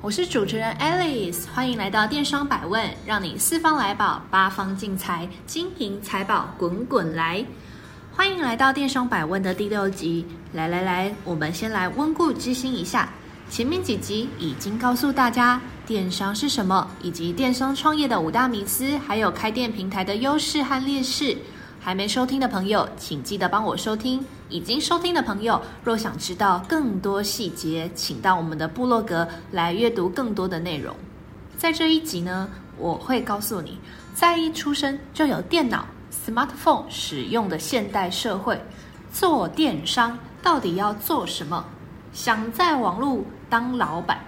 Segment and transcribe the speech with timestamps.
[0.00, 7.44] 我是主持人 Alice，欢迎来到电商百问，让你四方来宝，八方进财，金银财宝滚滚来。
[8.14, 10.24] 欢迎来到电商百问的第六集。
[10.52, 13.08] 来来来，我们先来温故知新一下。
[13.50, 21.36] 前面几集已经告诉大家电商是什么，以及电商创业的五大迷思，还有开店平台的优势和劣势。
[21.80, 24.24] 还没收听的朋友，请记得帮我收听。
[24.50, 30.94] 已经收听的朋友，若想知道更多细节，请到我们的部落格来阅读更多的内容。
[31.56, 33.78] 在这一集呢，我会告诉你，
[34.14, 35.86] 在一出生就有电脑、
[36.26, 38.60] smartphone 使用的现代社会，
[39.12, 41.64] 做电商到底要做什么？
[42.12, 44.18] 想在网络当老板，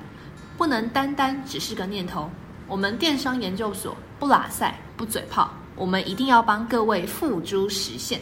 [0.56, 2.30] 不能单单只是个念头。
[2.68, 5.50] 我们电商研究所不拉赛，不嘴炮。
[5.80, 8.20] 我们一定要帮各位付诸实现。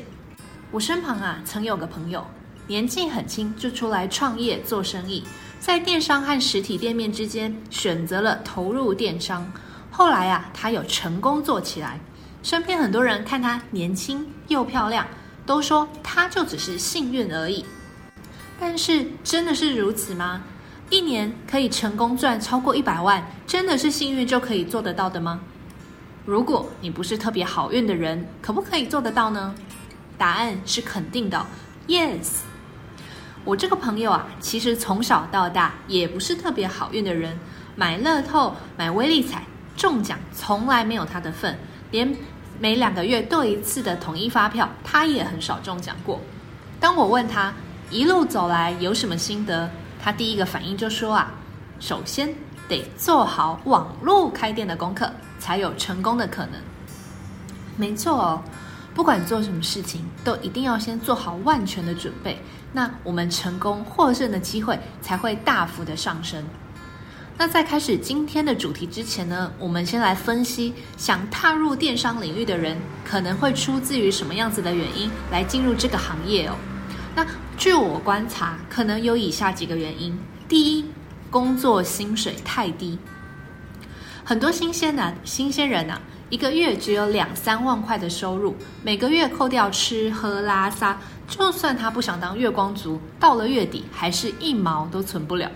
[0.71, 2.25] 我身旁啊，曾有个朋友，
[2.69, 5.25] 年纪很轻就出来创业做生意，
[5.59, 9.45] 在电商和实体店面之间选择了投入电商。
[9.91, 11.99] 后来啊，他有成功做起来。
[12.45, 15.05] 身边很多人看他年轻又漂亮，
[15.45, 17.65] 都说他就只是幸运而已。
[18.61, 20.41] 但是真的是如此吗？
[20.91, 25.41] 一年可以成功赚超过一百万，真的是幸运就可以做得到的吗？
[26.29, 29.55] 如果你不是特别好运的人，可不可以做得到呢？
[30.19, 31.47] 答案是肯定的
[31.87, 32.41] ，Yes。
[33.47, 37.35] 我这个朋友啊，其实从小到大也不是特别好运的人，
[37.75, 39.43] 买乐透、买威力彩
[39.75, 41.59] 中奖从来没有他的份，
[41.93, 42.15] 连
[42.61, 46.21] 每两个月兑一次的统一发票，他也很少中奖过。
[46.79, 47.55] 当我问他
[47.91, 51.33] 一路走来有什么心得，他第一个反应就说啊，
[51.81, 52.29] 首先
[52.69, 55.11] 得做好网络开店的功课。
[55.41, 56.55] 才有成功的可能。
[57.77, 58.43] 没错哦，
[58.93, 62.43] 不管做什么事情，都一定要先做好万全的准备，
[62.73, 66.45] 那我们成功获胜的机会才会大幅的上升。
[67.37, 76.57] 那在开始今天的主题之前呢，我们先来分析，想踏入电商领域的人可能会出自于什么样子的原因来进入这个行业哦。
[77.15, 77.25] 那
[77.57, 80.19] 据我观察，可能有以下几个原因：
[80.49, 80.85] 第一，
[81.31, 82.99] 工作薪水太低。
[84.25, 95.51] 很多新鲜男新鲜人啊，一个月只有两三万块的收入，每个月扣掉吃喝拉撒，就算他不想当月光族，到了月底还是一毛都存不了。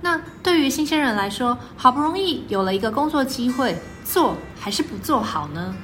[0.00, 5.74] 那对于新鲜人来说，好不容易有了一个工作机会，做还是不做好呢？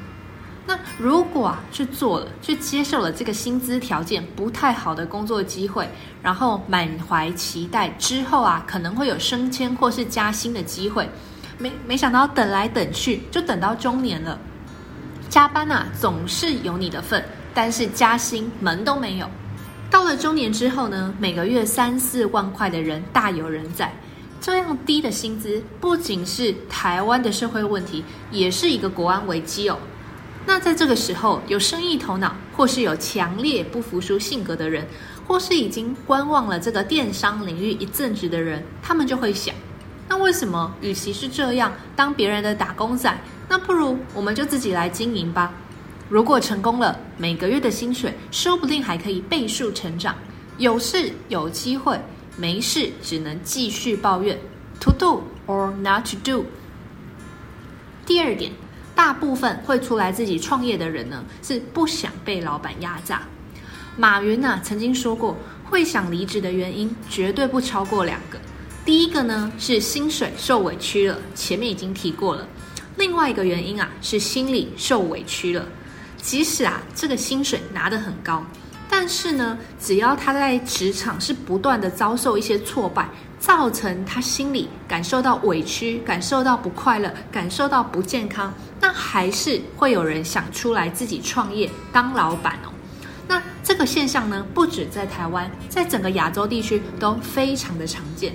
[0.69, 5.89] 那如果啊去做了，去接受了这个薪资条件不太好的工作机会，
[6.23, 11.09] 然后满怀期待之后啊，可能会有升迁或是加薪的机会。
[11.57, 14.39] 没没想到等来等去就等到中年了，
[15.31, 17.25] 加班啊总是有你的份，
[17.55, 19.27] 但是加薪门都没有。
[19.91, 23.91] 到了中年之后呢，每个月三四万块的人大有人在。
[24.39, 29.79] 这样低的薪资不仅是台湾的社会问题，也是一个国安危机哦。
[30.49, 34.87] 那在这个时候，有生意头脑或是有强烈不服输性格的人，
[35.27, 39.55] 或是已经观望了这个电商领域一阵子的人，他们就会想。
[40.09, 43.15] 那为什么，与其是这样当别人的打工仔，
[43.47, 45.53] 那不如我们就自己来经营吧。
[46.09, 50.17] 如果成功了，每个月的薪水说不定还可以倍数成长。
[50.57, 52.01] 有事有机会，
[52.39, 54.39] 没事只能继续抱怨。
[54.81, 56.47] To do or not to do。
[58.07, 58.51] 第二点，
[58.99, 63.23] 大部分会出来自己创业的人呢，是不想被老板压榨。
[63.97, 68.41] 马云呢、曾经说过，会想离职的原因绝对不超过两个。
[68.85, 72.45] 第一个呢是薪水受委屈了，前面已经提过了。
[72.97, 75.65] 另外一个原因啊是心里受委屈了。
[76.21, 78.45] 即使啊这个薪水拿得很高，
[78.91, 92.73] 但是呢，只要他在职场是不断的遭受一些挫败，造成他心里感受到委屈，感受到不快乐，感受到不健康，那还是会有人想出来自己创业当老板哦。
[93.29, 98.35] 那这个现象呢，不止在台湾，在整个亚洲地区都非常的常见。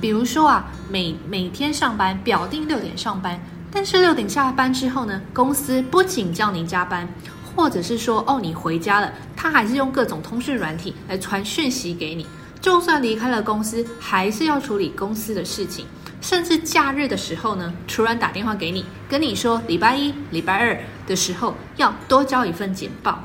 [0.00, 3.40] 比如说啊，每每天上班表定六点上班，
[3.70, 7.08] 但是六点下班之后呢，公司不仅叫你加班，
[7.56, 12.26] 或者是说哦你回家了，他还是用各种通讯软体来传讯息给你，
[12.64, 15.84] 就算离开了公司，还是要处理公司的事情。
[16.22, 23.22] 甚至假日的时候呢，突然打电话给你，跟你说礼拜一、礼拜二的时候要多交一份简报，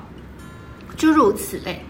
[0.97, 1.81] 诸如此类。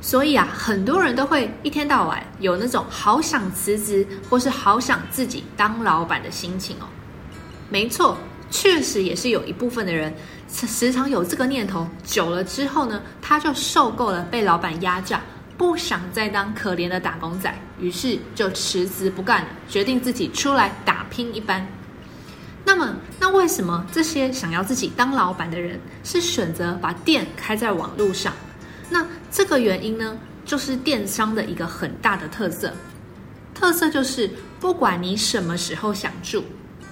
[0.00, 6.86] 所以啊，很多人都会一天到晚有那种好想辞职，或是好想自己当老板的心情哦。
[7.68, 8.16] 没错，
[8.50, 10.10] 确实也是有一部分的人
[10.48, 15.20] 时常有这个念头，久了之后呢，他就受够了被老板压榨。
[15.56, 21.66] 不想再当可怜的打工仔，于是就辞职不干了，决定自己出来打拼一番。
[22.64, 28.32] 那么，那为什么这些想要自己当老板的人是选择把店开在网络上？
[28.88, 32.72] 那这个原因呢，就是电商的一个很大的特色。
[33.54, 36.42] 特色就是，不管你什么时候想做、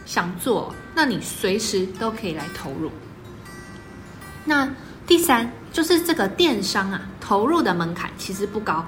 [0.04, 2.90] 想做，那你随时都可以来投入。
[4.44, 4.68] 那
[5.06, 7.02] 第三就是这个电商啊。
[7.30, 8.84] 投入的门槛其实不高，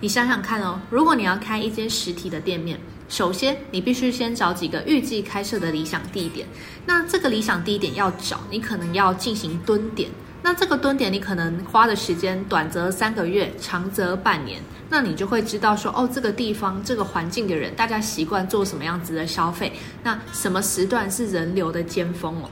[0.00, 2.78] 你想想看哦，如果你要开一间实体的店面，
[3.08, 6.46] 首先你必须先找几个预计开设的理想地点。
[6.84, 10.10] 那这个理想地点要找，你可能要进行蹲点。
[10.42, 14.60] 那这个蹲点你可能花的时间短则三个月，长则半年。
[14.90, 19.72] 那你就会知道说，哦，这个地方这个环境的人，大家习惯做什么样子的消费？
[20.02, 22.50] 那什么时段是人流的尖峰哦？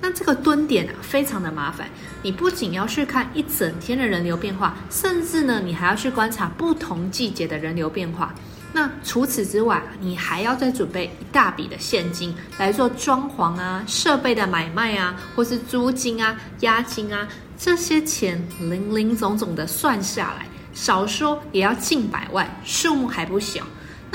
[0.00, 1.88] 那这个蹲点啊，非常的麻烦。
[2.22, 8.34] 你不仅要去看一整天的人流变化，甚至呢，你还要去观察不同季节的人流变化。
[8.72, 17.26] 那除此之外，你还要再准备一大笔的现金来做装潢啊、设备的买卖啊，或是租金啊、押金啊，
[17.56, 23.62] 这些钱零零总总的算下来，少说也要近百万，数目还不小。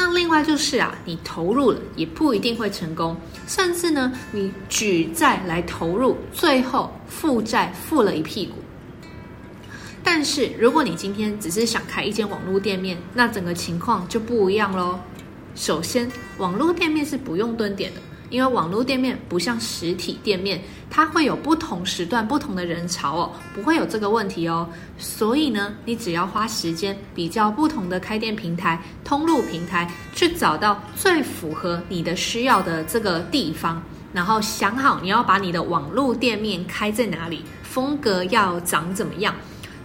[0.03, 3.15] 那另外就是啊，你投入了也不一定会成功，
[3.45, 8.53] 甚至呢，你举债来投入，最后负债负了一屁股。
[10.03, 14.99] 但是如果你今天只是想开一间网络店面，那整个情况就不一样喽。
[15.53, 18.01] 首先，网络店面是不用蹲点的。
[18.31, 24.67] 因为网络店面不像实体店面，它会有不同时段、不同的人潮哦，不会有这个问题哦。
[24.97, 33.83] 所以呢，你只要花时间比较不同的开店平台、通路平台，去找到最符合你的需要的这个地方，
[34.13, 39.35] 然后想好你要把你的网络店面开在哪里，风格要长怎么样。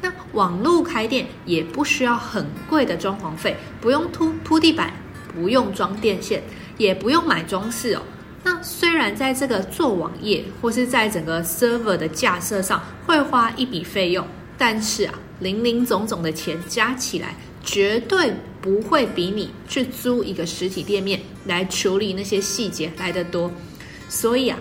[0.00, 4.92] 那网络开店也不需要很贵的装潢费，不用铺铺地板，
[5.34, 6.40] 不用装电线，
[6.78, 8.02] 也不用买装饰哦。
[8.46, 14.24] 那虽然在这个做网页或是在整个 server 的架设上会花一笔费用，
[14.56, 17.34] 但是啊，零零总总的钱加起来，
[17.64, 23.50] 绝对不会比你去租一个实体店面来处理那些细节来得多。
[24.08, 24.56] 所以啊，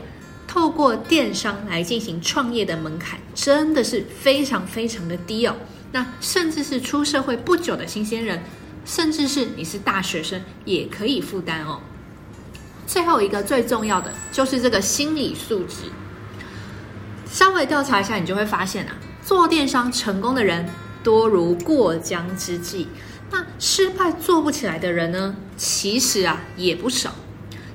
[0.47, 5.55] 透过电商来进行创业的门槛真的是非常非常的低哦。
[5.91, 8.41] 那甚至是出社会不久的新鲜人，
[8.83, 11.79] 甚至是你是大学生，也可以负担哦。
[12.85, 15.91] 最后一个最重要的就是这个心理素质。
[17.27, 20.65] 稍微调查一下，你就会发现啊，做电商成功的人
[21.03, 22.85] 多如过江之鲫，
[23.31, 27.13] 那失败做不起来的人呢，其实啊也不少。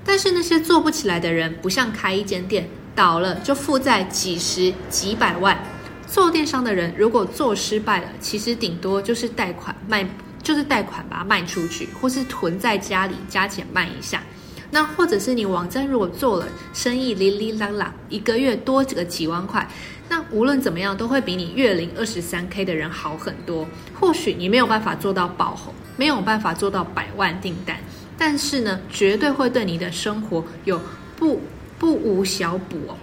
[0.05, 5.59] 但是那些做不起来的人，不像开一间店倒了就负债几十几百万。
[6.07, 10.09] 做电商的人如果做失败了，其实顶多就是贷款卖，
[10.43, 14.23] 就是贷款把它卖出去，或是囤在家里加钱卖一下。
[14.71, 19.69] 那或者是你网站如果做了生意，哩哩啦啦，一个月多几个几万块，
[20.09, 23.67] 那无论怎么样都会比你月领二十三 K 的人好很多。
[23.99, 27.77] 或许你没有办法做到爆红，没有办法做到百万订单，
[28.17, 30.81] 但是呢，绝对会对你的生活有
[31.17, 31.41] 不
[31.79, 32.97] 不无小补哦。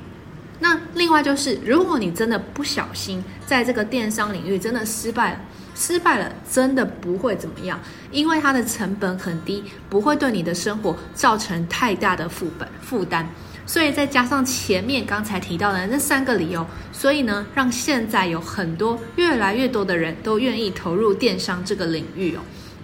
[0.60, 5.40] 那另外就是，如果你真的不小心在这个电商领域真的失败了。
[5.78, 7.80] 失败了，真的不会怎么样，
[8.12, 13.30] 因为它的成本很低，不会对你的生活造成太大的负本负担。
[13.68, 22.40] 所以再加上前面刚才提到的那三个理由，所以呢，让现在有很多越来越多的人都愿意投入电商这个领域哦。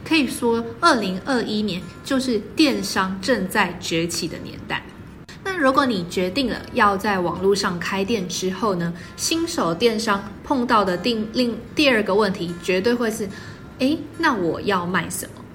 [0.08, 4.84] 可以说，二零二一年就是电商正在崛起的年代。
[5.55, 13.29] 那如果你决定了要在网络上开店之后呢，新手电商碰到的第另第二个问题绝对会是，
[13.77, 15.45] 诶，那我要卖什么？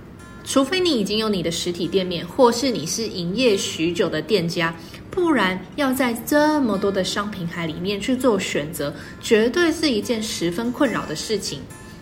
[0.45, 4.73] 除非你已经有你的实体店面，或是你是营业许久的店家，
[5.11, 11.59] 不然要在这么多的商品海里面去做选择，绝对是一件十分困扰的事情。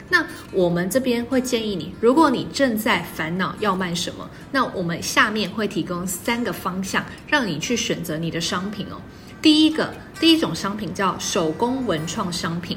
[0.09, 9.01] 那我们这边会建议你，如果你正在烦恼要卖什么，那我们下面会提供三个方向，让你去选择你的商品哦。
[9.43, 12.77] 第一个，第一种商品叫手工文创商品；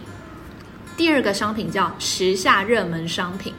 [0.98, 3.54] 第二个商品叫时下热门商品；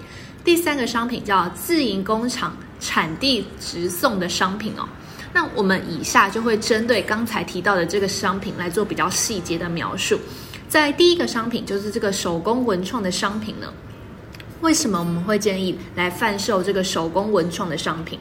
[0.44, 4.88] 第三个商品叫自营工厂产地直送的商品哦。
[5.32, 10.18] 那我们以下就会针对刚才提到的这个商品来做比较细节的描述。
[10.70, 13.74] 在第一个商品，就是这个手工文创的商品呢，
[14.60, 18.20] 为什么我们会建议来贩售这个手工文创的商品？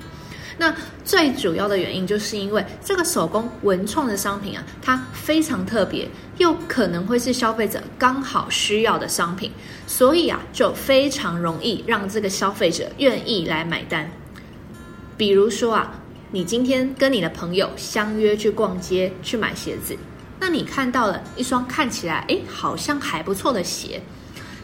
[0.57, 0.75] 那
[1.05, 9.51] 最主要的原因，就是因为这个手工文创的商品啊，它非常特别，又可能会是消费者刚好需要的商品，
[9.85, 14.09] 所以啊，就非常容易让这个消费者愿意来买单。
[15.15, 16.01] 比如说啊。
[16.31, 19.97] 你今天跟你的朋友相约去逛街去买鞋子，
[20.39, 24.01] 那你看到了一双看起来诶好像还不错的鞋，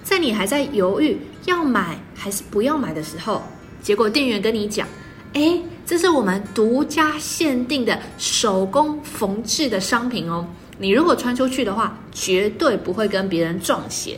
[0.03, 3.43] 在你还在犹豫要买还是不要买的时候，
[3.81, 4.87] 结果店员跟你讲，
[5.33, 14.17] 诶这是我们独家限定的手工缝制的商品哦，你如果穿出去的话，绝对不会跟别人撞鞋。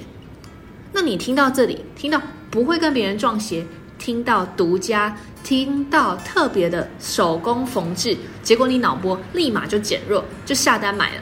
[0.94, 3.66] 那你听到这里，听到不会跟别人撞鞋。
[4.00, 11.22] 听到独家，听到特别的手工缝制，结果你脑波立马就减弱，就下单买了。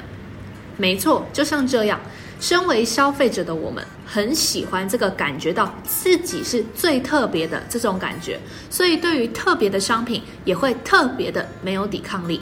[0.77, 1.99] 没错，就像这样，
[2.39, 8.39] 身为消费者的我们，很喜欢这个感觉到自己是最特别的这种感觉，
[8.69, 12.41] 所以对于特别的商品也会特别的没有抵抗力。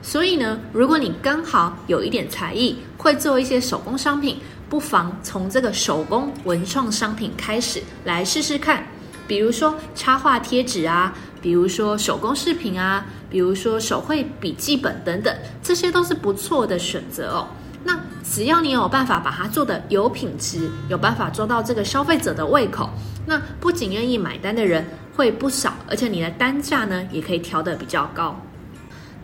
[0.00, 8.84] 所以呢，如果你刚好有一点才艺，会做一些手工商品，不妨从这个手工文创商品开始来试试看。
[9.28, 17.48] 比如说插画贴纸啊，比如说手工饰品啊，比如说手绘笔记本等等，这些都是不错的选择哦。
[17.84, 22.88] 那只要你有办法把它做得有品质，有办法做到这个消费者的胃口，
[23.26, 28.40] 那不仅愿意买单的人会不少，而且你的单价呢也可以调得比较高。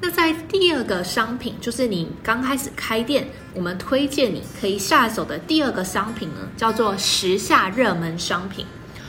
[0.00, 8.65] 那在第二个商品，就是你刚开始开店，我们推荐你可以下手的第二个商品呢，叫做时下热门商品。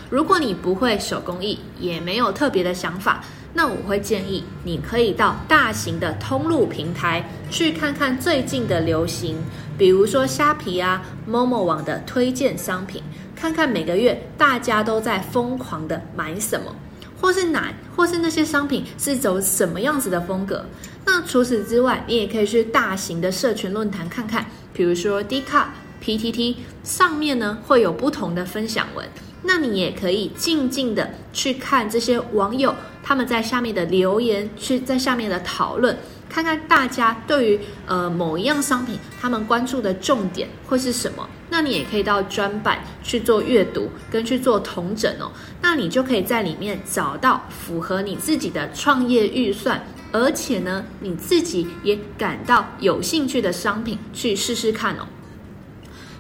[0.10, 9.38] 如果你不会手工艺，也没有特别的想法，那我会建议你可以到大型的通路平台去看看最近的流行，
[9.78, 13.02] 比如说虾皮啊、Momo 网的推荐商品，
[13.36, 16.74] 看看每个月大家都在疯狂的买什么，
[17.20, 20.64] 或是哪，或是那些商品是走什么样子的风格。
[21.04, 25.66] 那除此之外，你也可以去大型的社群论坛看看，比如说 Dcard、
[26.04, 29.06] PTT 上面呢会有不同的分享文。
[29.44, 35.98] 那你也可以静静的去看这些网友他们在下面的留言，去在下面的讨论，
[36.30, 41.28] 看看大家对于呃某一样商品他们关注的重点会是什么。
[41.50, 45.32] 那你也可以到专版去做阅读跟去做同整哦。
[45.62, 55.08] 那你就可以在里面找到符合你自己的创业预算，而且呢你自己也感到有兴趣的商品去试试看哦。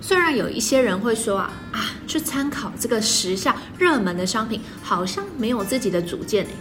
[0.09, 6.51] 虽然有一些人会说啊啊，去参考这个时下热门的商品，好像没有自己的主见诶。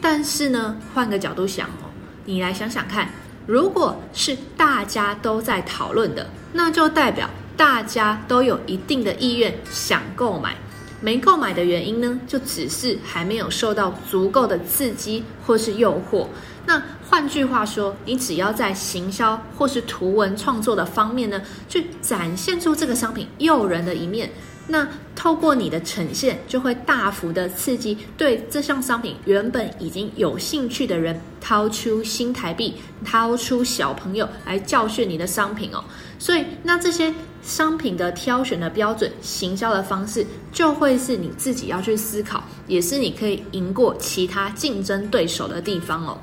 [0.00, 1.86] 但是呢，换个角度想哦，
[2.24, 3.08] 你来想想看，
[3.46, 10.56] 如果是大家都在讨论的，那就代表大家都有一定的意愿想购买。
[11.00, 16.26] 没购买的原因呢，就只是还没有受到足够的刺激或是诱惑。
[16.64, 24.30] 那换句话说，你只要在行销或是图文创作的方面呢，去展现出这个商品诱人的一面，
[24.68, 35.82] 那透过你的呈现，就会大幅的刺激对这项商品原本已经有兴趣的人，掏出新台币，掏出小朋友来教训你的商品哦。
[36.18, 46.16] 所以，那这些商品的挑选的标准、行销的方式，就会是你自己要去思考，也是你可以赢过其他竞争对手的地方哦。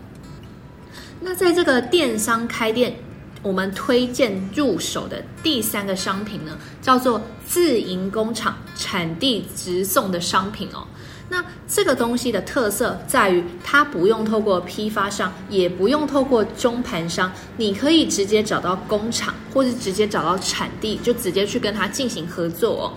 [1.22, 2.96] 那在这个电商开店，
[3.42, 10.88] 我们推荐入手的第三个商品呢，叫做自营工厂产地直送的商品哦。
[11.32, 22.94] 那这个东西的特色在于，它不用透过批发商，也不用透过中盘商，你可以直接找到工厂，或是直接找到产地，就直接去跟它进行合作哦。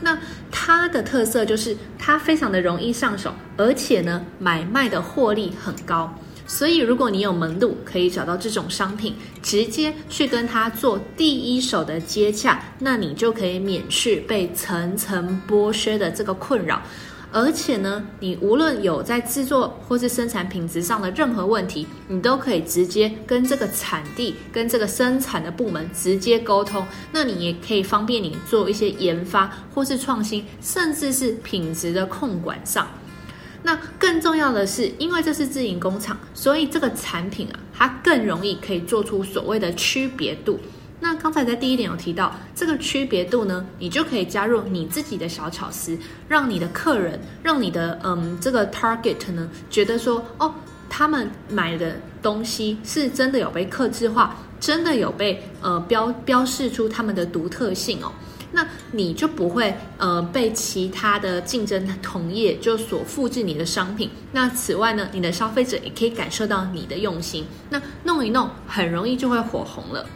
[0.00, 0.18] 那
[0.50, 6.12] 它的特色就是它非常的容易上手，而且呢，买卖的获利很高。
[6.46, 16.82] 所以，如果你有门路，可以找到这种商品，直接去跟他做第一手的接洽，那你就可以免去被层层剥削的这个困扰。
[17.32, 26.86] 而且呢，你无论有在制作或是生产品质上的任何问题，你都可以直接跟这个产地、跟这个生产的部门直接沟通。
[27.10, 32.86] 那你也可以方便你做一些研发或是创新，甚至是品质的控管上。
[33.66, 40.60] 那更重要的是，因为这是自营工厂，所以这个产品啊，它更容易可以做出所谓的区别度。
[41.00, 50.54] 那刚才在第一点有提到这个区别度呢，你就可以加入你自己的小巧思，让你的客人，让你的嗯这个 target 呢觉得说哦，
[50.90, 58.12] 他们买的东西是真的有被客制化，真的有被呃标标示出他们的独特性哦。
[58.54, 64.08] 那你就不会呃被其他的竞争同业就所复制你的商品。
[64.30, 67.44] 那此外呢，你的消费者也可以感受到你的用心。
[67.68, 70.06] 那弄一弄，很容易就会火红了。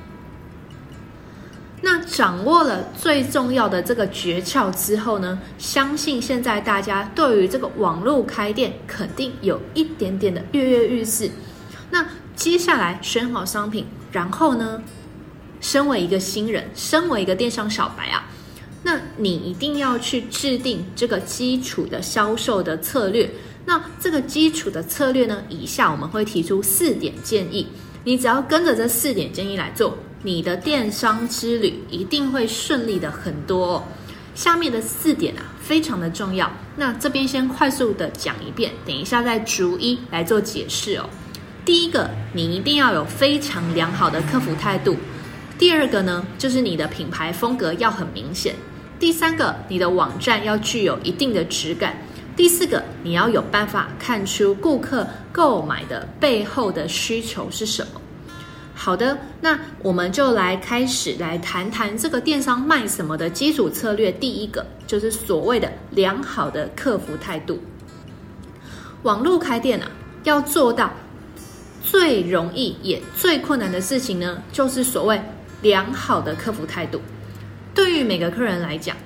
[1.81, 11.31] 那掌握了最重要的这个诀窍之后呢，相信现在大家对于这个网络开店肯定有一点点的跃跃欲试。
[11.91, 12.05] 那
[12.35, 14.83] 接下来选好商品，然后呢，
[15.61, 18.29] 身为一个新人，身为一个电商小白啊，
[18.83, 23.29] 那你一定要去制定这个基础的销售的策略。
[23.65, 27.67] 那这个基础的策略呢，以下我们会提出四点建议，
[28.05, 33.85] 你只要跟着这四点建议来做，你的电商之旅一定会顺利的很多哦。
[34.35, 36.51] 下面的四点啊，非常的重要。
[36.77, 41.11] 那这边先快速的讲一遍，等一下再逐一来做解释哦。
[41.65, 44.97] 第一个，你一定要有非常良好的客服态度。
[45.59, 48.55] 第二个呢，就是你的品牌风格要很明显。
[49.01, 51.97] 第三个，你的网站要具有一定的质感。
[52.37, 58.01] 第四个，你要有办法看出顾客购买的背后的需求是什么。
[58.73, 64.13] 好的，那我们就来开始来谈谈这个电商卖什么的基础策略。
[64.13, 67.61] 第一个就是所谓的良好的客服态度。
[69.03, 69.91] 网络开店啊，
[70.23, 70.93] 要做到
[71.83, 75.21] 最容易也最困难的事情呢，就是所谓。
[75.63, 77.01] 良好的客服态度，
[77.75, 78.97] 对于每个客人来讲，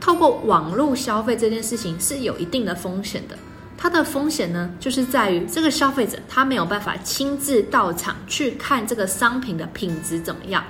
[0.00, 3.36] 透过网络消费这件事情是有一定的风险的。
[3.78, 10.64] 它的风险呢，就是在于这个消费者他没有办法亲自到场去看这个商品的品质怎么样。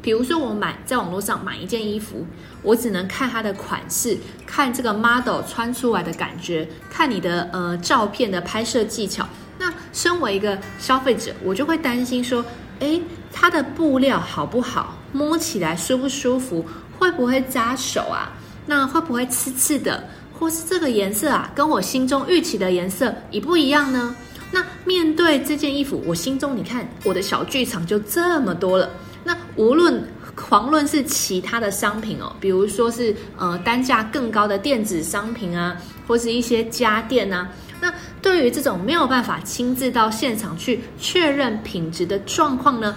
[0.00, 2.26] 比如说，我买在网络上买一件衣服，
[2.62, 9.26] 我只能看它的款式，看这个 model 穿出来的感觉，看你的呃照片的拍摄技巧。
[9.58, 12.44] 那身为一个消费者，我就会担心说，
[12.80, 13.00] 诶，
[13.34, 14.96] 它的布料好不好？
[15.12, 16.64] 摸起来舒不舒服？
[16.96, 18.32] 会不会扎手啊？
[18.64, 20.02] 那会不会刺刺的？
[20.38, 24.14] 或是这个颜色啊，跟我心中预期的颜色一不一样呢？
[24.50, 28.88] 那面对这件衣服，我心中你看我的小剧场就这么多了。
[29.24, 30.02] 那无论
[30.36, 37.48] 遑论是其他的商品哦，比如说是呃单价更高的电子商品啊，或是一些家电啊。
[37.80, 42.94] 那对于这种没有办法亲自到现场去确认品质的状况呢，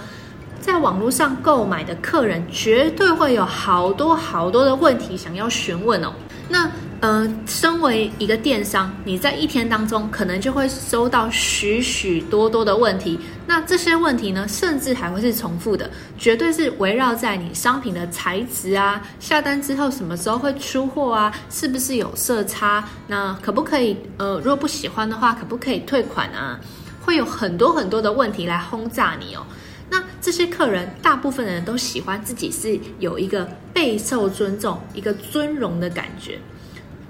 [0.67, 6.11] 在网络上购买的客人绝对会有好多好多的问题想要询问哦。
[6.49, 13.17] 那呃，身为一个电商，你在一天当中可能就会收到许许多多的问题。
[13.45, 22.83] 那这些问题呢，甚至还会是重复的，绝对是围绕在你商品的材质啊，下单之后什么时候会出货啊，是不是有色差？
[23.07, 26.59] 那可不可以呃，如果不喜欢的话，可不可以退款啊？
[27.05, 29.45] 会有很多很多的问题来轰炸你哦。
[29.89, 36.39] 那这些客人，大部分的人都喜欢自己是有一个备受尊重、一个尊荣的感觉。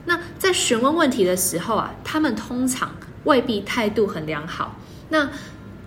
[0.05, 2.89] 那在询问问题的时候啊，他们通常
[3.23, 4.75] 未必态度很良好。
[5.09, 5.29] 那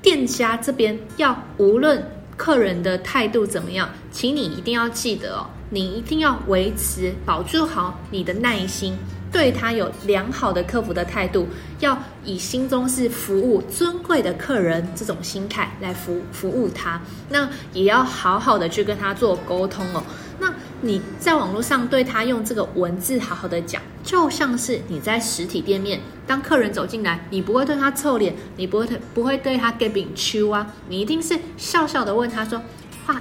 [0.02, 2.04] 店家这边要无论
[2.36, 8.96] 客人的态度怎么样，请你一定要记得哦，你一定要维持、保住好你的耐心。
[9.32, 11.46] 对他有良好的客服的态度，
[11.78, 20.02] 要以心中是服务尊贵的客人这种心态来服服务他，那也要好好的去跟他做沟通哦。
[20.40, 32.62] 那你在网络上对他用这个文字好好的讲，就像是你在实体店面，当客人走进来，你不会对他臭脸，你不会不会对他给饼秋啊，你一定是笑笑的问他说：“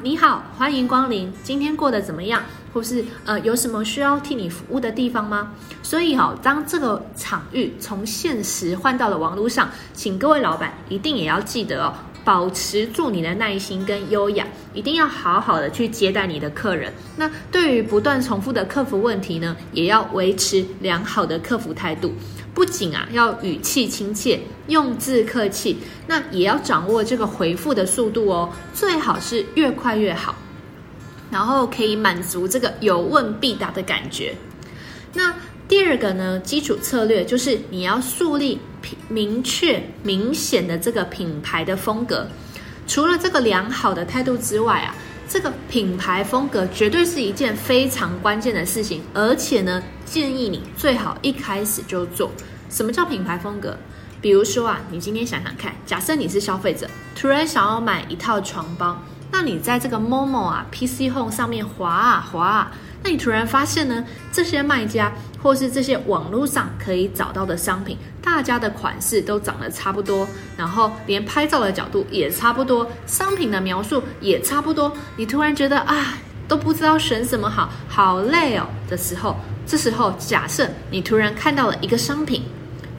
[0.04, 5.52] 你好，欢迎光临，今天过得怎么样？”或是呃，有什么需要替你服务的地方吗？
[5.82, 16.94] 所以、哦，当这个场域从现实换到了网络上，请各位老板一定也要记得哦，保持住你的耐心跟优雅，一定要好好的去接待你的客人。
[17.18, 22.14] 那对于不断重复的客服问题呢，也要维持良好的客服态度，
[22.60, 30.36] 不仅啊要语气亲切，用字客气，那也要掌握这个回复的速度哦，最好是越快越好。
[31.32, 34.36] 然后可以满足这个有问必答的感觉。
[35.14, 35.34] 那
[35.70, 38.60] 第二个呢，基础策略就是你要树立
[39.08, 42.28] 明确、明显的这个品牌的风格。
[42.86, 44.94] 除了这个良好的态度之外啊，
[45.30, 49.04] 这个品牌风格绝对是一件非常关键的事情。
[49.14, 52.32] 而且呢，建议你最好一开始就做。
[52.70, 53.78] 什么叫品牌风格？
[54.20, 59.00] 比如说啊，你今天想想看，假设你是消费者，突然想要买一套床包。
[59.32, 62.72] 那你在这个 Momo 啊、PC Home 上面滑啊滑啊，
[63.04, 82.44] 那你突然发现呢，这些卖家或是这些网络上可以找到的商品，大家的款式都长得差不多，然后连拍照的角度也差不多，商品的描述也差不多，你突然觉得啊，都不知道选什么好，好累哦的时候，这时候假设你突然看到了一个商品，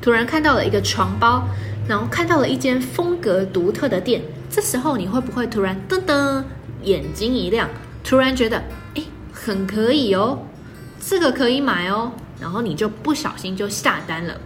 [0.00, 1.46] 突然看到了一个床包，
[1.86, 4.22] 然后看到了一间风格独特的店。
[4.48, 6.42] 这时候你会不会突然噔噔
[6.82, 7.68] 眼睛一亮，
[8.02, 8.62] 突然觉得
[8.94, 10.38] 诶很可以哦，
[10.98, 14.40] 这个可以买哦，然后你就不小心就下单了。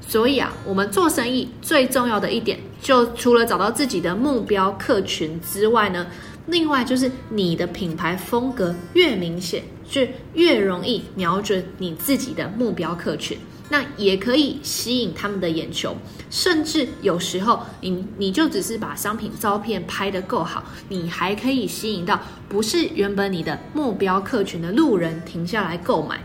[0.00, 6.06] 所以啊，我们做生意最重要的一点，就除了找到自己的目标客群之外呢，
[6.46, 10.00] 另外就是你的品牌风格越明显，就
[10.32, 13.36] 越容易瞄准你自己的目标客群。
[13.70, 15.94] 那也可以吸引他们的眼球，
[16.30, 26.18] 甚至有时候你你就只是把商品照片拍得够好，你还可以吸引到不是原本你的目标客群的路人停下来购买。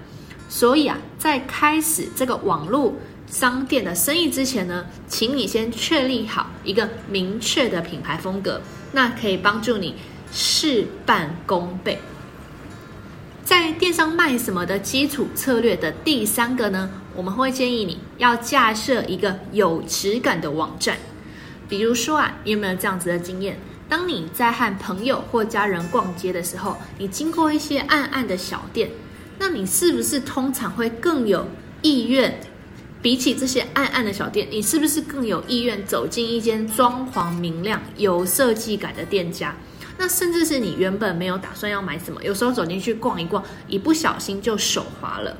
[0.53, 2.93] 所以啊，在开始这个网络
[3.25, 8.61] 商店的生意之前呢，请你先确立好一个明确的品牌风格，
[8.91, 9.95] 那可以帮助你
[10.31, 11.97] 事半功倍。
[13.43, 20.95] 在电商卖什么的基础策略的第三个呢，我们会建议你要架设一个有质感的网站。
[21.67, 23.57] 比如说啊，你有没有这样子的经验？
[23.89, 28.91] 当你在和朋友或家人逛街的时候，你经过一些暗暗的小店，
[29.45, 31.45] 那你是不是通常会更有
[31.81, 32.39] 意愿？
[33.01, 39.53] 比起这些暗暗的小店，你是不是更有意愿走进一间装潢明亮、有设计感的店家？
[39.97, 45.35] 那甚至是你原本没有打算要买什么，有时候走进去逛一逛，一不小心就手滑了。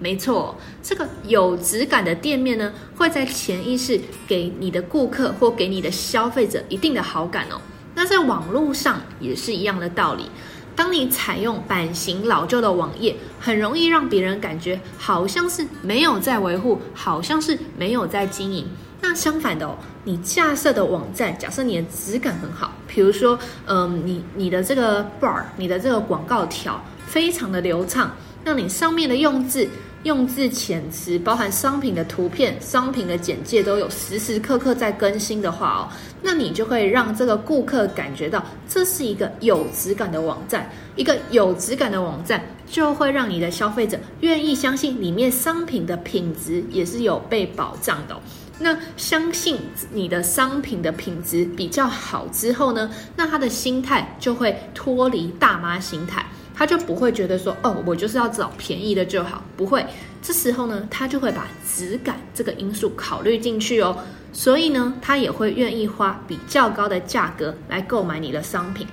[0.00, 7.60] 没错，这个有质感的店面呢，会在潜意识给你的顾客或给你的消费者一定的好感哦。
[7.94, 10.24] 那在网络上也是一样的道理。
[10.74, 18.66] 当你采用版型老旧的网页，很容易让别人感觉好像是没有在维护，好像是没有在经营。
[19.02, 28.10] 那相反的哦，你架设的网站，假设你的质感很好，比如说，嗯，你你的这个 bar，你的这个广告条非常的流畅，
[28.44, 29.66] 那你上面的用字、
[30.02, 35.88] 用字遣词，包含商品的图片、商品的简介，都有时时刻刻在更新的话哦，
[36.22, 48.16] 那你就会让这个顾客感觉到这是一个有质感的网站，一个有质感的网站就会让你的消费者愿意相信里面商品的品质也是有被保障的。
[48.58, 49.58] 那相信
[49.90, 56.26] 你的商品的品质比较好之后呢，那他的心态就会脱离大妈心态，
[56.60, 59.82] 他就不会觉得说，哦，我就是要找便宜的就好，不会。
[60.20, 63.96] 这时候呢，他就会把质感这个因素考虑进去哦，
[64.30, 68.86] 所以呢，他也会愿意花比较高的价格来购买你的商品。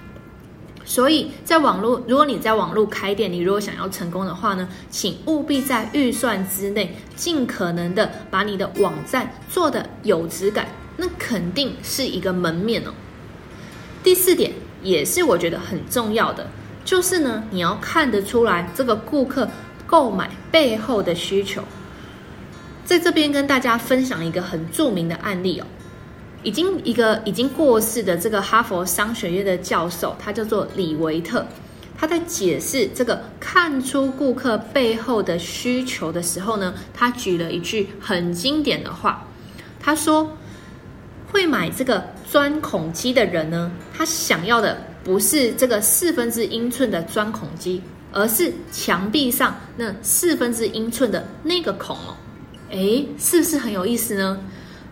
[0.85, 12.93] 所以在网络，如果你在网络开店，你如果想要成功的话呢，请务必在预算之内，尽可能的把你的网站做的有质感，那肯定是一个门面哦。
[14.01, 16.49] 第四点也是我觉得很重要的，
[16.87, 19.45] 就是呢，你要看得出来这个顾客
[19.85, 21.61] 购买背后的需求。
[22.85, 25.65] 在这边跟大家分享一个很著名的案例哦。
[26.43, 31.45] 已经一个已经过世的这个哈佛商学院的教授，他叫做李维特。
[31.97, 39.27] 他在解释这个看出顾客背后的需求的时候呢，他举了一句很经典的话。
[39.81, 40.31] 他说
[41.33, 52.13] ：“会买这个钻孔机的人呢，他想要的不是这个四分之英寸的钻孔机，而是墙壁上那四分之英寸的那个孔哦。
[52.71, 54.37] 诶，是不是很有意思呢？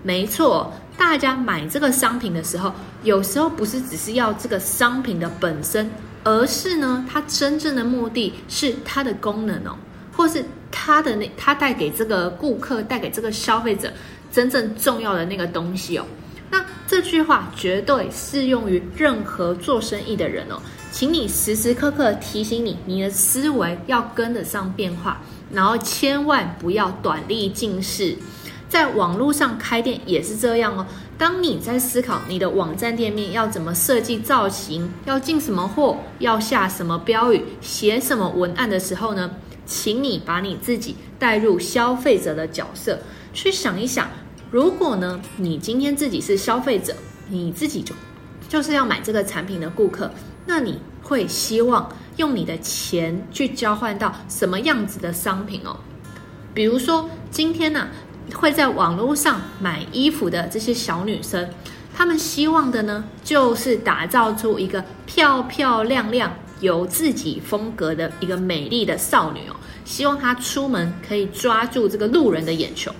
[0.04, 2.71] 没错。”大家买这个商品的时候，
[3.04, 5.91] 有时候不是只是要这个商品的本身，
[6.23, 9.75] 而是呢，它真正的目的是它的功能哦，
[10.15, 13.91] 或是它的那它带给这个顾客、带给这个消费者
[14.32, 16.06] 真正重要的那个东西哦。
[16.51, 25.19] 那这句话绝对适用于任何做生意的人哦，请你时时刻刻提醒你，你的思维要跟得上变化，
[25.51, 28.15] 然后千万不要短利近视。
[28.67, 30.86] 在网络上开店也是这样哦。
[31.17, 39.31] 当你在思考你的网站店面要怎么设计造型，要进什么货，要下什么标语，写什么文案的时候呢，
[39.65, 42.99] 请你把你自己带入消费者的角色，
[43.34, 44.10] 去想一想，
[44.51, 46.95] 如果呢，你今天自己是消费者，
[47.29, 47.93] 你自己就
[48.47, 50.10] 就是要买这个产品的顾客，
[50.45, 55.77] 那你会希望用你的钱去交换到什么样子的商品哦？
[56.53, 57.88] 比如说今天呢、
[58.34, 61.49] 会在网络上买衣服的这些小女生，
[61.93, 66.31] 她们希望的呢，就是打造出一个漂漂亮亮、
[66.62, 69.55] 有自己风格的一个美丽的少女哦。
[69.84, 72.93] 希望她出门可以抓住这个路人的眼球。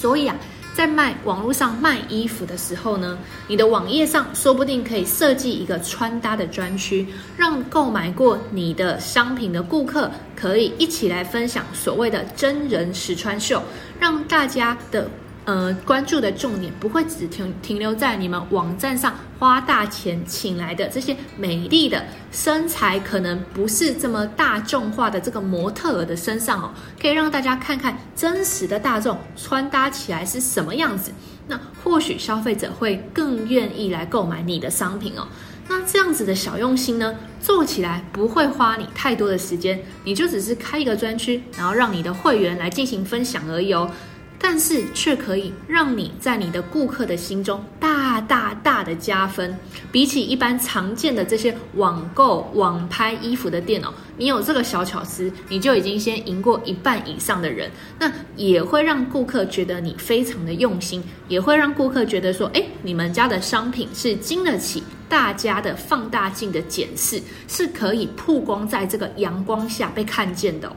[0.00, 0.34] 所以啊，
[0.74, 13.62] 在卖网络上卖衣服的时候呢，你的网页上说不定可以设计一个穿搭的专区，让购买过你的商品的顾客可以一起来分享所谓的真人实穿秀，
[13.98, 15.06] 让大家的。
[15.46, 31.10] 呃，关注的重点不会只停停留在你们网站上花大钱请来的这些美丽的身材，可能不是这么大众化的这个模特儿的身上哦，可以让大家看看真实的大众穿搭起来是什么样子。
[31.48, 35.26] 那或许消费者会更愿意来购买你的商品哦。
[35.68, 43.90] 那这样子的小用心呢，做起来不会花你太多的时间，你就只是开一个专区，然后让你的会员来进行分享而已哦。
[44.42, 49.54] 但是却可以让你在你的顾客的心中大大大的加分，
[49.92, 57.70] 比起一般常见的这些网购网拍衣服的店哦，你有这个小巧思，你就已经先赢过一半以上的人。
[57.98, 70.74] 那也会让顾客觉得你非常的用心，也会让顾客觉得说，哎，你们家的商品是经得起大家的放大镜的检视，是可以曝光在这个阳光下被看见的。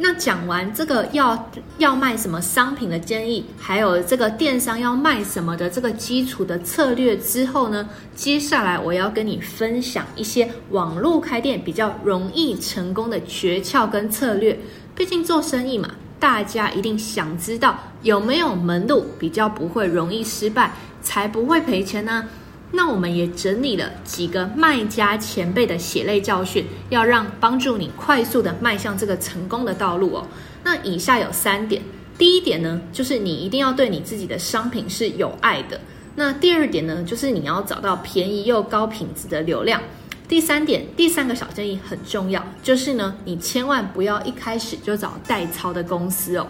[0.00, 14.56] 那讲完这个要要卖什么商品的建议，还有这个电商要卖什么的这个基础的策略之后呢，接下来我要跟你分享一些网络开店比较容易成功的诀窍跟策略。
[14.94, 22.24] 毕竟做生意嘛，大家一定想知道有没有门路，比较不会容易失败，才不会赔钱呢。
[22.70, 30.26] 那我们也整理了几个卖家前辈的血泪教训，要让帮助你快速的迈向这个成功的道路哦。
[30.62, 31.82] 那以下有三点，
[32.18, 35.80] 第一点呢，就是你一定要对你自己的商品是有爱的。
[36.14, 39.80] 那第二点呢，就是你要找到便宜又高品质的流量。
[40.28, 46.46] 第三点，第三个小建议很重要，就是呢，你千万不要一开始就找代操的公司哦。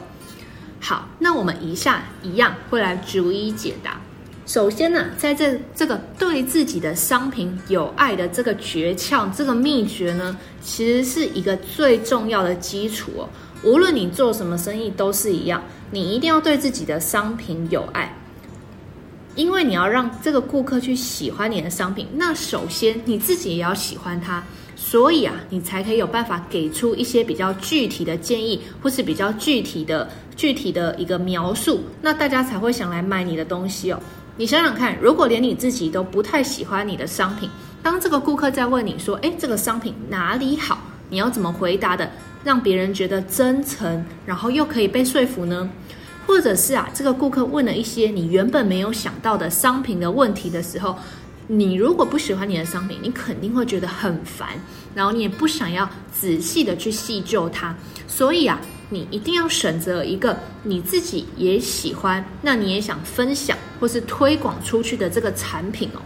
[0.80, 4.00] 好，那我们以下一样会来逐一解答。
[4.48, 13.28] 首先呢，在这这个对自己的商品有爱的这个诀窍，这个秘诀呢，其实是一个最重要的基础哦。
[13.62, 18.10] 无论你做什么生意都是一样，你一定要对自己的商品有爱，
[19.34, 24.42] 因为你要让这个顾客去喜欢你的商品，那首先你自己也要喜欢它，
[24.74, 34.00] 所以啊，你才可以有办法给出一些比较具体的建议，或是比较具体的具体的一个描述，那大家才会想来买你的东西哦。
[34.38, 37.50] 你想想看，如果连你自己都不太喜欢你的商品，
[37.82, 40.78] 当这个顾客在问你说：“诶，这个商品哪里好？”
[41.10, 42.08] 你要怎么回答的，
[42.44, 45.68] 让别人觉得真诚，然后又可以被说服呢？
[46.24, 50.96] 或者是啊，这个顾客问了一些你原本没有想到的商品的问题的时候，
[51.48, 54.50] 你如果不喜欢你的商品，你肯定会觉得很烦，
[54.94, 57.74] 然后你也不想要仔细的去细究它，
[58.06, 58.60] 所以啊。
[58.90, 66.00] 你一定要选择一个你自己也喜欢，那你也想分享或是推广出去的这个产品哦。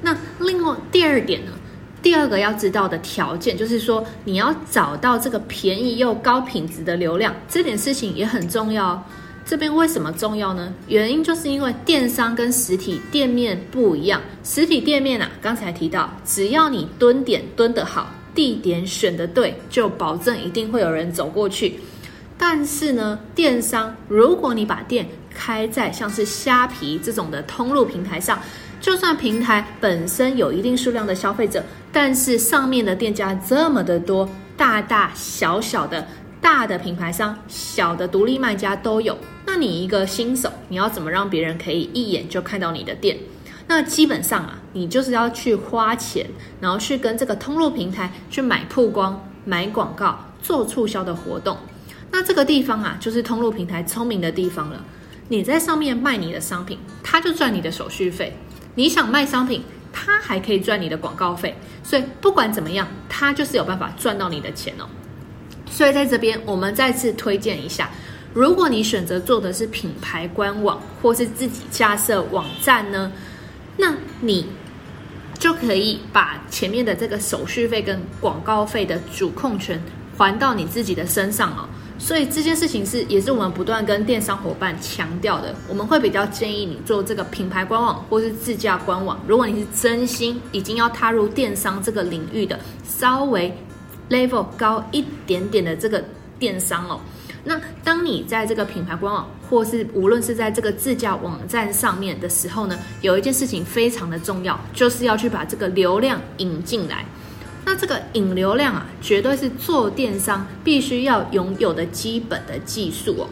[0.00, 1.52] 那另外第二点呢，
[2.02, 9.02] 第二个要知道的条件就是说，你要找到这个便宜又高品质的流量，这点事情也很重要哦。
[9.44, 10.72] 这边为什么重要呢？
[10.86, 18.08] 原因就是因为电商跟实体店面不一样，实体店面啊，刚才提到，只要你蹲点蹲得好。
[18.34, 21.74] 地点选的对，就保证一定会有人走过去。
[22.38, 28.40] 但是呢，电商如果你把店开在像是虾皮这种的通路平台上，
[28.80, 36.04] 就算平台本身有一定数量的消费者，但是上面的店家这么的多，大大小小的、
[36.40, 39.16] 大的品牌商、小的独立卖家都有，
[39.46, 43.16] 那你一个新手，你要怎么让别人可以一眼就看到你的店？
[43.74, 46.26] 那基本上啊，你就是要去花钱，
[46.60, 51.56] 然后去跟这个通路平台去买曝光、买广告、做促销的活动。
[52.10, 54.84] 那这个地方啊，就是通路平台聪明的地方了。
[55.28, 58.30] 你在上面卖你的商品，他就赚你的手续费；
[58.74, 61.56] 你想卖商品，他还可以赚你的广告费。
[61.82, 64.84] 所以不管怎么样，他就是有办法赚到你的钱哦。
[65.64, 67.88] 所以在这边，我们再次推荐一下，
[68.34, 73.10] 如果你选择做的是品牌官网，或是自己架设网站呢，
[73.76, 74.46] 那你
[75.38, 79.82] 就可以把前面的这个手续费跟广告费的主控权
[80.16, 81.68] 还到你自己的身上哦。
[81.98, 85.54] 所以这件事情是也是我们不断跟电商伙伴强调的。
[85.68, 89.20] 我们会比较建议你做这个品牌官网或是自架官网。
[89.26, 93.56] 如果你是真心已经要踏入电商这个领域的，稍微
[94.10, 96.02] level 高一点点的这个
[96.40, 97.00] 电商哦，
[97.44, 107.04] 那当你在这个品牌官网，或是无论是在这个自驾网站上面的时候呢，有一件事情非常的重要，就是要去把这个流量引进来。
[107.64, 113.26] 那这个引流量啊，绝对是做电商必须要拥有的基本的技术哦。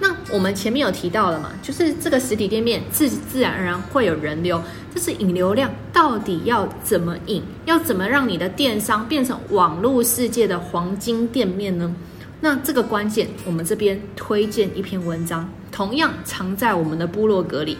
[0.00, 4.60] 那我们前面有提到了嘛，就是这个实体店面自自然而然会有人流，
[4.94, 11.94] 就是引流量到底要怎么引，要怎么让你的电商变成网络世界的黄金店面呢？
[12.40, 17.78] 那这个关键，我们这边推荐一篇文章，同样藏在我们的部落格里。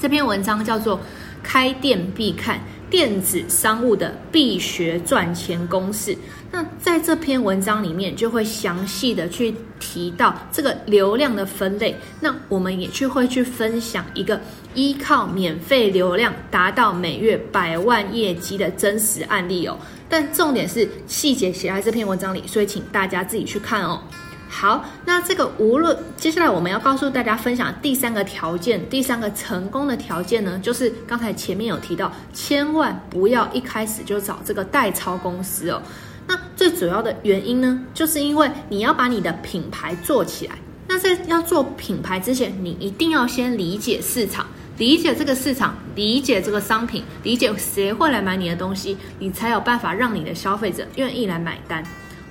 [0.00, 0.98] 这篇文章叫做
[1.42, 2.58] 《开店必看》。
[2.90, 6.16] 电子商务的必学赚钱公式。
[6.52, 11.96] 那在这篇文章里面，就会详细的去提到这个流量的分类。
[12.20, 14.40] 那我们也去会去分享一个
[14.74, 19.78] 依靠免费流量达到每月百万业绩的真实案例哦。
[20.08, 24.00] 但重点是细节写在这篇文章里，所以请大家自己去看哦。
[24.48, 35.82] 好，那这个无论接下来我们要告诉大家分享第三个条件，第三个成功的条件呢，就是刚才前面有提到，千万不要一开始就找这个代抄公司哦。
[36.28, 40.54] 那最主要的原因呢，就是因为你要把你的品牌做起来。
[40.86, 51.84] 那在要做品牌之前，你一定要先理解市场，理解这个市场，理解这个商品，理解谁会来买你的东西，你才有办法让你的消费者愿意来买单。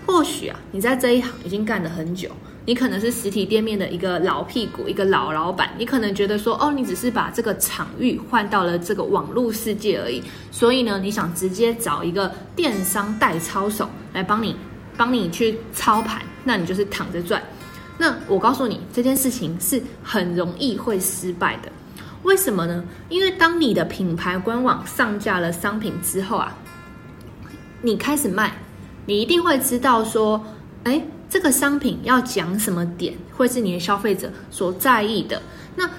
[0.06, 2.28] 或许啊，你在这一行已经干了很久，
[2.66, 5.70] 你可能是实体店面的一个老屁股，一个老老板。
[5.78, 10.22] 你可能觉得说，哦，你只是把这个场域换到了这个网络世界而已。
[10.52, 14.54] 所以呢，你想直接找一个电商代操手来帮你，
[14.98, 17.42] 帮你去操盘，那你就是躺着赚。
[17.98, 21.72] 那我告诉你，这件事情是很容易会失败的。
[22.24, 22.84] 为什么呢？
[23.10, 26.56] 因为当你的品牌官网上架了商品之后啊，
[27.82, 28.54] 你开始卖。
[29.06, 30.42] 你一定会知道说，
[30.86, 35.42] 哎，这个商品要讲什么点，会是你的消费者所在意的。
[35.76, 35.90] 那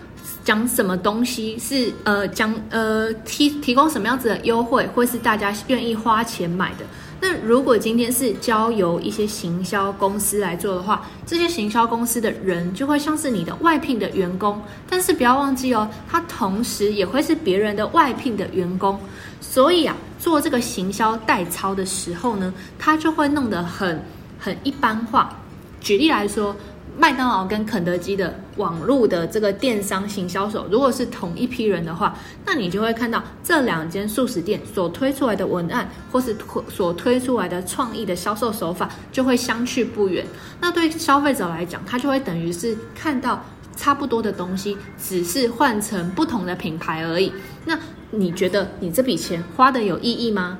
[0.42, 6.86] 讲什么东西是呃讲呃提提供什么样子的优惠，会是大家愿意花钱买的。
[7.26, 14.60] 那如果今天是交由一些行销公司来做的话，这些行销公司的人就会像是你的外聘的员工，
[14.90, 19.00] 但是不要忘记哦，他同时也会是别人的外聘的员工。
[19.40, 24.04] 所以啊，做这个行销代操的时候呢，他就会弄得很
[24.38, 25.34] 很一般化。
[25.80, 26.54] 举例来说，
[26.96, 36.36] 麦当劳跟肯德基的网络的这个电商行销手，如果是同一批人的话，那你就会看到这两间速食店所推出来的文案，或是
[36.68, 40.24] 所推出来的创意的销售手法，就会相去不远。
[40.60, 43.44] 那对消费者来讲，他就会等于是看到
[43.76, 47.32] 差不多的东西，只是换成不同的品牌而已。
[47.64, 47.76] 那
[48.12, 50.58] 你觉得你这笔钱花的有意义吗？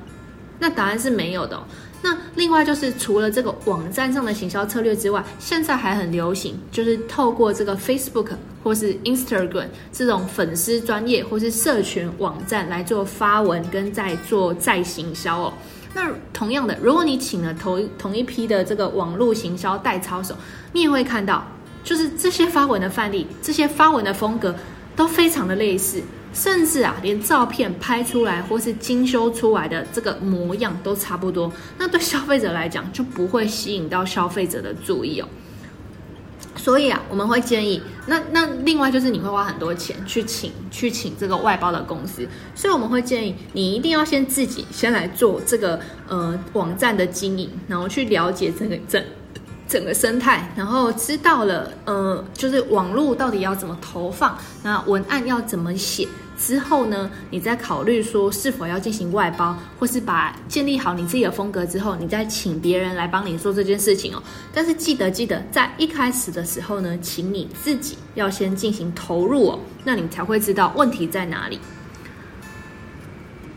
[0.59, 1.61] 那答案是没有的。
[2.01, 8.29] 那另外就是除了这个网站上的行销策略之外，现在还很流行，就是透过这个 Facebook
[8.63, 15.53] 或是 Instagram 这种粉丝专业或是社群网站来做发文跟在做再行销哦。
[15.95, 20.35] 那同样的，如果你请了同同一批的这个网络行销代操手，
[20.73, 21.43] 你也会看到，
[21.83, 24.53] 就是这些发文的范例，这些发文的风格
[24.95, 26.03] 都非常的类似。
[26.35, 35.27] 甚至啊，连照片拍出来或是精修出来的这个模样都差不多，那对消费者来讲就不会吸引到消费者的注意哦。
[36.57, 49.01] 所以啊，我们会建议，那那另外就是你会花很多钱去请去请这个外包的公司，所以我们会建议你一定要先自己先来做这个呃网站的经营，然后去了解这个整
[49.67, 56.07] 整个生态，然后知道了呃就是网络到底要怎么投放，那文案要怎么写。
[56.37, 64.21] 之后呢，你再考虑说是否要进行外包，或是把建立好你自己的风格之后，你再请别人来帮你做这件事情哦。
[64.53, 71.59] 但是记得记得，在一开始的时候呢，请你自己要先进行投入哦，那你才会知道问题在哪里。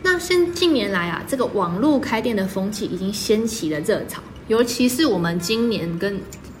[0.01, 6.19] 那现近年来啊，这个网络开店的风气已经掀起了热潮，尤其是我们今年跟。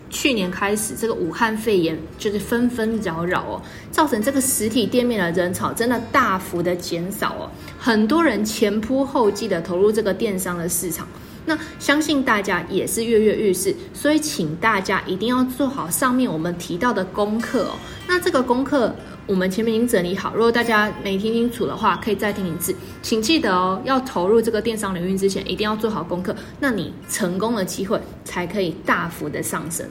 [0.09, 11.07] 去年开始，这个武汉肺炎就是纷纷扰扰哦，造成这个实体店面的人潮真的大幅的减少哦，很多人前仆后继的投入这个电商的市场，
[11.45, 17.75] 那相信大家也是跃跃欲试，所以请大家一定要做好上面我们提到的功课哦。
[18.07, 18.93] 那这个功课
[19.29, 22.73] 我们前面已经整理好，如果大家没听清楚的话，可以再听一次。
[23.03, 29.85] 请记得哦，要投入这个电商领域之前，一定要做好功课，那你成功的机会才可以大幅的上升。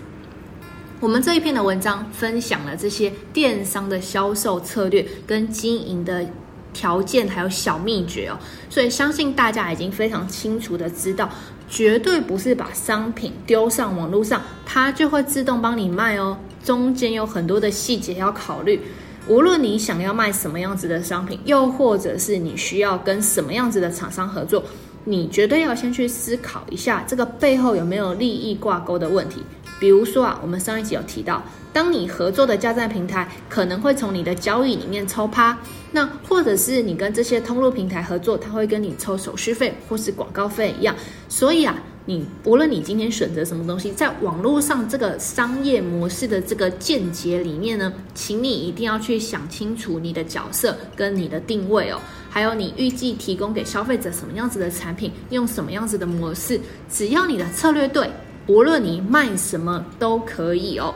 [0.99, 6.27] 我们这一篇的文章分享了这些电商的销售策略跟经营的
[6.73, 8.37] 条件还有小秘诀哦。
[8.69, 11.31] 所以相信大家已经非常清楚的知道，
[11.71, 16.37] 绝对不是把商品丢上网络上，它就会自动帮你卖哦。
[16.65, 18.81] 中间有很多的细节要考虑。
[19.29, 24.65] 无论你想要卖什么样子的商品，又或者是你需要跟什么样子的厂商合作，
[25.05, 29.43] 你绝对要先去思考一下这个背后有没有利益挂钩的问题。
[29.79, 31.43] 比如说啊，我们上一集有提到，
[31.75, 35.59] 当你合作的架站平台可能会从你的交易里面抽趴，
[35.93, 40.97] 那或者是你跟这些通路平台合作，他会跟你抽手续费或是广告费一样。
[41.29, 41.79] 所以啊。
[42.09, 52.01] 你无论你今天选择什么东西，在网络上这个商业模式的这个见解里面呢，请你一定要去想清楚你的角色跟你的定位哦，
[52.31, 56.59] 还有你预计提供给消费者什么样子的产品，用什么样子的模式，
[56.91, 58.09] 只要你的策略对，
[58.47, 60.95] 无论你卖什么都可以哦。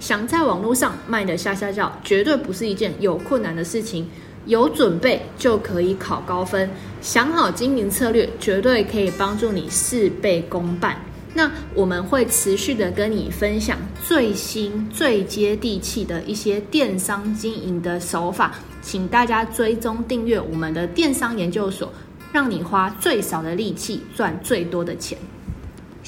[0.00, 4.08] 想在网络上卖得吓吓叫，绝对不是一件有困难的事情。
[4.48, 6.68] 有准备就可以考高分，
[7.02, 10.96] 想好经营策略，绝对可以帮助你事倍功半。
[11.34, 21.92] 那我们会持续的跟你分享最新、最接地气的一些电商经营的手法，请大家追踪订阅我们的电商研究所，
[22.32, 25.18] 让你花最少的力气赚最多的钱。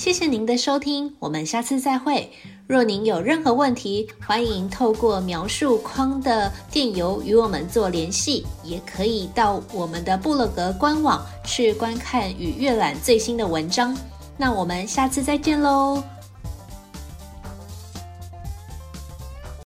[0.01, 2.27] 谢谢您的收听，我们下次再会。
[2.67, 13.95] 若您有任何问题，欢迎透过描述框的电邮与我们做联系，也可以到我们的布洛格官网去观看与阅览最新的文章。
[14.39, 16.03] 那我们下次再见喽。